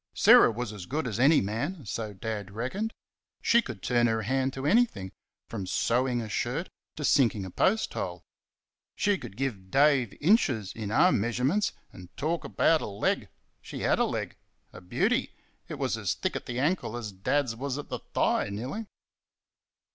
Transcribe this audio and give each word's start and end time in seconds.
Sarah 0.15 0.49
was 0.49 0.73
as 0.73 0.87
good 0.87 1.05
as 1.07 1.19
any 1.19 1.41
man 1.41 1.85
so 1.85 2.11
Dad 2.11 2.49
reckoned. 2.49 2.91
She 3.39 3.61
could 3.61 3.83
turn 3.83 4.07
her 4.07 4.23
hand 4.23 4.51
to 4.53 4.65
anything, 4.65 5.11
from 5.47 5.67
sewing 5.67 6.21
a 6.23 6.27
shirt 6.27 6.69
to 6.95 7.03
sinking 7.03 7.45
a 7.45 7.51
post 7.51 7.93
hole. 7.93 8.23
She 8.95 9.15
could 9.19 9.37
give 9.37 9.69
Dave 9.69 10.17
inches 10.19 10.73
in 10.73 10.89
arm 10.89 11.21
measurements, 11.21 11.73
and 11.93 12.09
talk 12.17 12.43
about 12.43 12.81
a 12.81 12.87
leg! 12.87 13.29
She 13.61 13.81
HAD 13.81 13.99
a 13.99 14.05
leg 14.05 14.35
a 14.73 14.81
beauty! 14.81 15.35
It 15.67 15.75
was 15.77 15.95
as 15.97 16.15
thick 16.15 16.35
at 16.35 16.47
the 16.47 16.57
ankle 16.57 16.97
as 16.97 17.11
Dad's 17.11 17.55
was 17.55 17.77
at 17.77 17.89
the 17.89 17.99
thigh, 17.99 18.49
nearly. 18.49 18.87